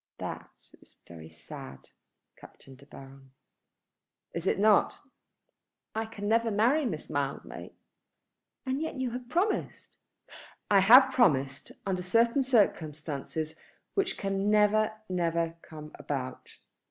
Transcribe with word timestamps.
"That 0.17 0.49
is 0.81 0.95
very 1.07 1.29
sad, 1.29 1.91
Captain 2.35 2.73
De 2.75 2.87
Baron." 2.87 3.33
"Is 4.33 4.47
it 4.47 4.57
not? 4.57 4.97
I 5.93 6.07
can 6.07 6.27
never 6.27 6.49
marry 6.49 6.85
Miss 6.87 7.07
Mildmay." 7.07 7.73
"And 8.65 8.81
yet 8.81 8.95
you 8.95 9.11
have 9.11 9.29
promised?" 9.29 9.97
"I 10.71 10.79
have 10.79 11.11
promised 11.13 11.71
under 11.85 12.01
certain 12.01 12.41
circumstances 12.41 13.53
which 13.93 14.17
can 14.17 14.49
never, 14.49 14.91
never 15.07 15.55
come 15.61 15.91
about." 15.93 16.57